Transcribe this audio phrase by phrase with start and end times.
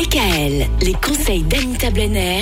[0.00, 2.40] DKL, les conseils d'Anita Blenner,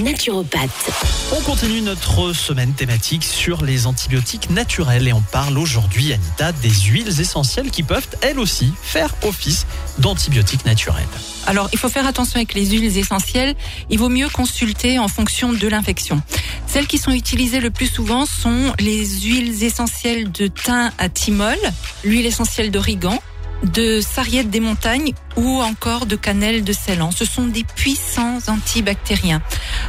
[0.00, 0.90] naturopathe.
[1.36, 6.70] On continue notre semaine thématique sur les antibiotiques naturels et on parle aujourd'hui, Anita, des
[6.70, 9.66] huiles essentielles qui peuvent, elles aussi, faire office
[9.98, 11.08] d'antibiotiques naturels.
[11.48, 13.56] Alors, il faut faire attention avec les huiles essentielles.
[13.88, 16.22] Il vaut mieux consulter en fonction de l'infection.
[16.68, 21.58] Celles qui sont utilisées le plus souvent sont les huiles essentielles de thym à thymol,
[22.04, 23.20] l'huile essentielle d'origan,
[23.62, 27.10] de sarriette des montagnes ou encore de cannelle de Ceylan.
[27.12, 29.42] Ce sont des puissants antibactériens.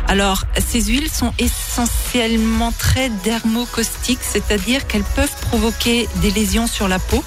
[0.08, 7.00] Alors, ces huiles sont essentiellement très dermocaustiques, c'est-à-dire qu'elles peuvent provoquer des lésions sur la
[7.00, 7.24] peau.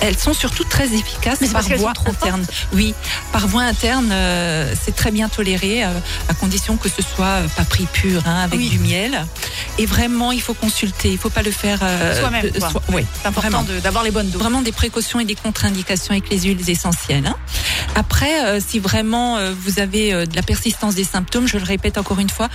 [0.00, 2.44] Elles sont surtout très efficaces Mais par parce voie sont interne.
[2.72, 2.94] Oui,
[3.32, 5.88] par voie interne, euh, c'est très bien toléré, euh,
[6.28, 8.68] à condition que ce soit pas pris pur, hein, avec Oui.
[8.68, 9.24] du miel.
[9.78, 11.10] Et vraiment, il faut consulter.
[11.12, 14.40] Il faut pas le faire euh, Soi-même, soi- oui, C'est important d'avoir les bonnes doses.
[14.40, 17.26] vraiment des précautions et des contre-indications avec les huiles essentielles.
[17.26, 17.36] hein.
[17.94, 21.64] Après, euh, si vraiment euh, vous avez euh, de la persistance des symptômes, je le
[21.64, 22.48] répète encore une fois,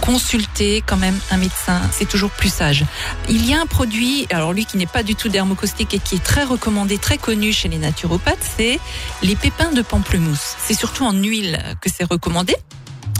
[0.00, 1.80] consultez quand même un médecin.
[1.92, 2.84] C'est toujours plus sage.
[3.28, 6.16] Il y a un produit, alors lui qui n'est pas du tout dermocaustique et qui
[6.16, 8.78] est très recommandé, très connu chez les naturopathes, c'est
[9.22, 10.54] les pépins de pamplemousse.
[10.64, 12.54] C'est surtout en huile que c'est recommandé.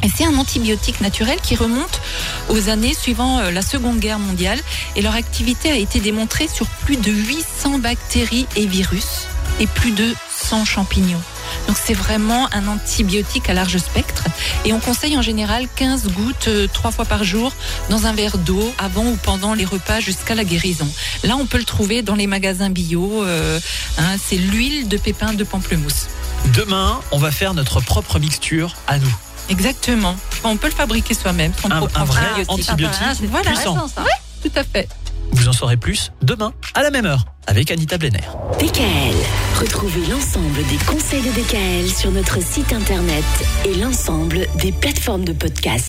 [0.03, 2.01] Et c'est un antibiotique naturel qui remonte
[2.49, 4.59] aux années suivant euh, la Seconde Guerre mondiale
[4.95, 9.27] et leur activité a été démontrée sur plus de 800 bactéries et virus
[9.61, 11.21] et plus de 100 champignons.
[11.67, 14.25] Donc c'est vraiment un antibiotique à large spectre
[14.65, 17.53] et on conseille en général 15 gouttes euh, trois fois par jour
[17.91, 20.89] dans un verre d'eau avant ou pendant les repas jusqu'à la guérison.
[21.25, 23.59] Là on peut le trouver dans les magasins bio, euh,
[23.99, 26.07] hein, c'est l'huile de pépins de pamplemousse.
[26.55, 29.26] Demain, on va faire notre propre mixture à nous.
[29.49, 30.17] Exactement.
[30.45, 31.53] On peut le fabriquer soi-même.
[31.61, 33.01] son Un, propre un vrai antibiotique.
[33.03, 33.51] Ah, Voilà.
[33.51, 33.71] puissant.
[33.77, 34.05] intéressant, ça.
[34.43, 34.89] Tout à fait.
[35.33, 38.21] Vous en saurez plus demain à la même heure avec Anita Blenner.
[38.61, 39.15] DKL,
[39.61, 43.25] retrouvez l'ensemble des conseils de DKL sur notre site internet
[43.65, 45.85] et l'ensemble des plateformes de podcast.